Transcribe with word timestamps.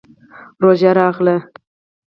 روژه 0.61 0.91
راغله. 0.97 1.35